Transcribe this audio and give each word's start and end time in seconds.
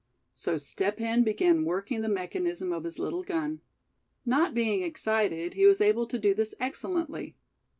So 0.33 0.57
Step 0.57 0.97
Hen 0.97 1.21
began 1.23 1.63
working 1.63 2.01
the 2.01 2.09
mechanism 2.09 2.71
of 2.73 2.85
his 2.85 2.97
little 2.97 3.21
gun. 3.21 3.61
Not 4.25 4.55
being 4.55 4.81
excited, 4.81 5.53
he 5.53 5.67
was 5.67 5.79
able 5.79 6.07
to 6.07 6.17
do 6.17 6.33
this 6.33 6.55
excellently. 6.59 7.35